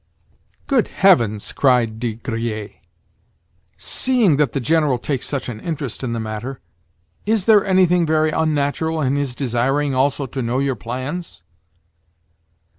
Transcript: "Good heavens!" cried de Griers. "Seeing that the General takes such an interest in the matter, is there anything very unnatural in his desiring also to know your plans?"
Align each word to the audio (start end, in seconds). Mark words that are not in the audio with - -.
"Good 0.65 0.87
heavens!" 0.87 1.51
cried 1.53 1.99
de 1.99 2.15
Griers. 2.15 2.71
"Seeing 3.77 4.37
that 4.37 4.51
the 4.53 4.59
General 4.59 4.97
takes 4.97 5.27
such 5.27 5.47
an 5.47 5.59
interest 5.59 6.03
in 6.03 6.11
the 6.13 6.19
matter, 6.19 6.59
is 7.27 7.45
there 7.45 7.63
anything 7.63 8.07
very 8.07 8.31
unnatural 8.31 8.99
in 8.99 9.15
his 9.15 9.35
desiring 9.35 9.93
also 9.93 10.25
to 10.25 10.41
know 10.41 10.57
your 10.57 10.75
plans?" 10.75 11.43